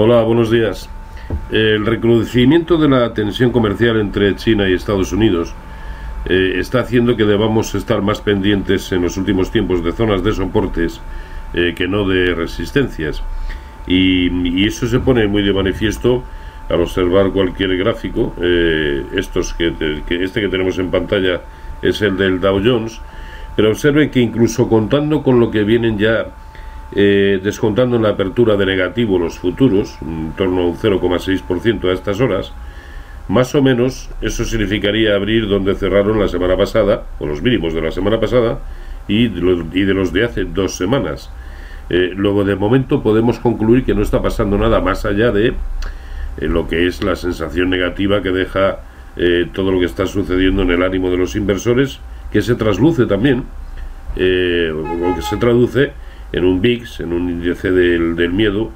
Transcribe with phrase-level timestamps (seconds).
[0.00, 0.88] Hola, buenos días.
[1.50, 5.52] El recrudecimiento de la tensión comercial entre China y Estados Unidos
[6.24, 10.32] eh, está haciendo que debamos estar más pendientes en los últimos tiempos de zonas de
[10.32, 11.00] soportes
[11.52, 13.24] eh, que no de resistencias.
[13.88, 16.22] Y, eso se pone muy de manifiesto
[16.68, 18.36] al observar cualquier gráfico.
[18.40, 19.74] Eh, estos que,
[20.10, 21.40] este que tenemos en pantalla
[21.82, 23.00] es el del Dow Jones,
[23.56, 26.28] pero observe que incluso contando con lo que vienen ya
[26.96, 31.92] eh, descontando en la apertura de negativo los futuros, en torno a un 0,6% a
[31.92, 32.52] estas horas,
[33.28, 37.82] más o menos eso significaría abrir donde cerraron la semana pasada, o los mínimos de
[37.82, 38.60] la semana pasada,
[39.06, 41.30] y de los, y de, los de hace dos semanas.
[41.90, 45.54] Eh, luego, de momento, podemos concluir que no está pasando nada más allá de eh,
[46.40, 48.80] lo que es la sensación negativa que deja
[49.52, 51.98] todo lo que está sucediendo en el ánimo de los inversores,
[52.30, 53.42] que se trasluce también,
[54.14, 55.90] o que se traduce
[56.32, 58.70] en un VIX, en un índice del, del miedo,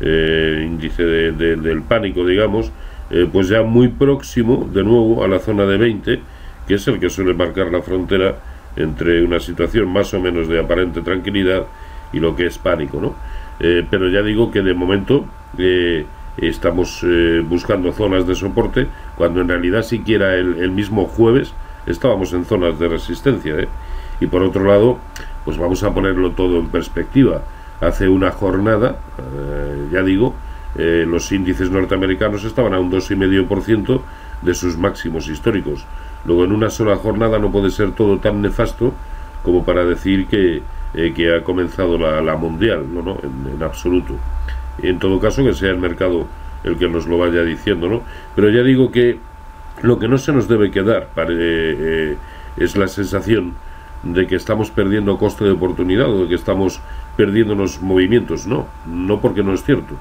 [0.00, 2.72] eh, índice del pánico, digamos,
[3.10, 6.20] eh, pues ya muy próximo de nuevo a la zona de 20,
[6.66, 8.36] que es el que suele marcar la frontera
[8.76, 11.66] entre una situación más o menos de aparente tranquilidad
[12.12, 13.14] y lo que es pánico, ¿no?
[13.60, 15.26] Eh, pero ya digo que de momento
[16.36, 17.06] estamos
[17.44, 21.54] buscando zonas de soporte, cuando en realidad siquiera el, el mismo jueves
[21.86, 23.54] estábamos en zonas de resistencia,
[24.24, 24.98] Y por otro lado,
[25.44, 27.42] pues vamos a ponerlo todo en perspectiva.
[27.82, 30.34] Hace una jornada, eh, ya digo,
[30.78, 34.00] eh, los índices norteamericanos estaban a un 2,5%
[34.40, 35.84] de sus máximos históricos.
[36.24, 38.94] Luego, en una sola jornada no puede ser todo tan nefasto
[39.42, 40.62] como para decir que,
[40.94, 44.14] eh, que ha comenzado la, mundial, no, no, en, absoluto.
[44.82, 46.26] En todo caso, que sea el mercado
[46.64, 48.00] el que nos lo vaya diciendo, ¿no?
[48.34, 49.18] Pero ya digo que
[49.82, 51.08] lo que no se nos debe quedar
[52.56, 53.52] es la sensación
[54.04, 56.80] de que estamos perdiendo coste de oportunidad o de que estamos
[57.16, 58.46] perdiendo los movimientos.
[58.46, 59.94] No, no porque no es cierto,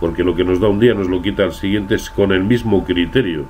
[0.00, 2.44] porque lo que nos da un día nos lo quita al siguiente es con el
[2.44, 3.46] mismo criterio.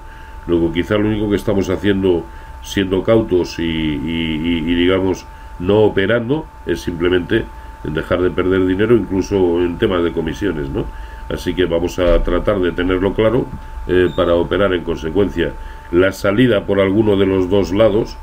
[0.47, 2.25] Luego quizá lo único que estamos haciendo
[2.63, 5.27] siendo cautos y, digamos
[5.59, 7.45] no operando es simplemente
[7.85, 10.85] dejar de perder dinero incluso en temas de comisiones, ¿no?
[11.29, 13.47] Así que vamos a tratar de tenerlo claro
[13.87, 15.53] eh, para operar en consecuencia.
[15.93, 18.17] La salida por alguno de los dos lados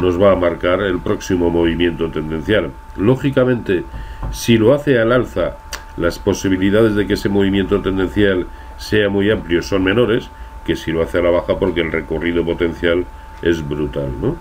[0.00, 2.70] nos va a marcar el próximo movimiento tendencial.
[2.96, 3.84] Lógicamente,
[4.30, 5.56] si lo hace al alza,
[5.96, 8.46] las posibilidades de que ese movimiento tendencial
[8.78, 10.30] sea muy amplio son menores
[10.64, 13.04] que si lo hace a la baja porque el recorrido potencial
[13.42, 14.36] es brutal, ¿no?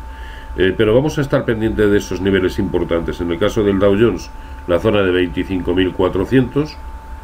[0.57, 3.21] Eh, pero vamos a estar pendientes de esos niveles importantes.
[3.21, 4.29] En el caso del Dow Jones,
[4.67, 6.75] la zona de 25.400.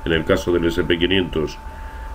[0.06, 1.58] En el caso del SP500,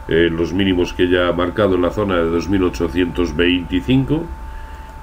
[0.09, 4.23] eh, los mínimos que ya ha marcado en la zona de 2.825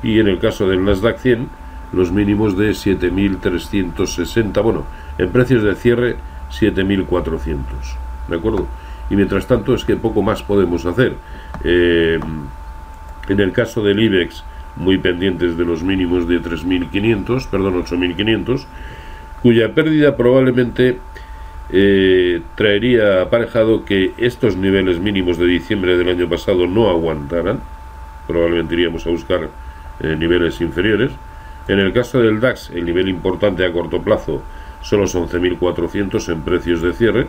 [0.03, 1.47] y en el caso del Nasdaq 100
[1.91, 4.85] los mínimos de 7.360, bueno,
[5.17, 6.17] en precios de cierre
[6.51, 7.57] 7.400,
[8.27, 8.67] ¿de acuerdo?
[9.09, 11.15] Y mientras tanto es que poco más podemos hacer.
[11.63, 12.19] Eh,
[13.27, 14.43] en el caso del IBEX,
[14.75, 18.65] muy pendientes de los mínimos de 3.500, perdón, 8.500,
[19.41, 20.99] cuya pérdida probablemente
[21.71, 27.61] eh, traería aparejado que estos niveles mínimos de diciembre del año pasado no aguantaran.
[28.27, 29.49] Probablemente iríamos a buscar
[30.01, 31.11] niveles inferiores.
[31.67, 34.41] En el caso del DAX, el nivel importante a corto plazo
[34.81, 37.27] son los 11.400 en precios de cierre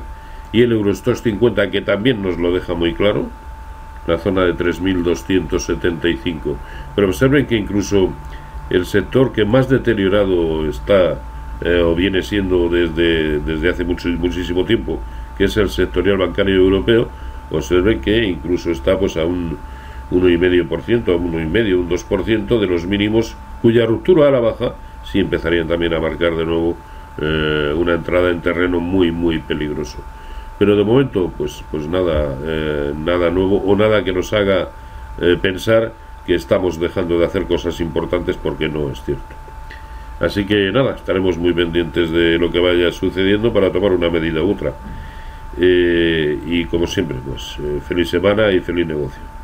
[0.52, 3.28] y el Eurostox 50 que también nos lo deja muy claro,
[4.06, 6.56] la zona de 3.275.
[6.94, 8.12] Pero observen que incluso
[8.70, 11.20] el sector que más deteriorado está
[11.60, 15.00] eh, o viene siendo desde, desde hace mucho, muchísimo tiempo,
[15.36, 17.08] que es el sectorial bancario europeo,
[17.50, 19.58] observen que incluso está pues a un
[20.10, 25.94] 1,5%, 1,5%, un 2% de los mínimos cuya ruptura a la baja sí empezarían también
[25.94, 26.76] a marcar de nuevo
[27.20, 29.98] eh, una entrada en terreno muy muy peligroso.
[30.58, 34.68] Pero de momento pues pues nada eh, nada nuevo o nada que nos haga
[35.20, 35.92] eh, pensar
[36.26, 39.34] que estamos dejando de hacer cosas importantes porque no es cierto.
[40.20, 44.42] Así que nada, estaremos muy pendientes de lo que vaya sucediendo para tomar una medida
[44.42, 44.74] u otra.
[45.56, 47.56] y como siempre, pues
[47.88, 49.39] feliz semana y feliz negocio.